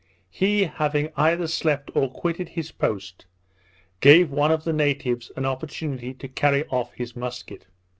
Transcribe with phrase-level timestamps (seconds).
[0.31, 3.27] He having either slept or quitted his post,
[3.99, 7.67] gave one of the natives an opportunity to carry off his musket.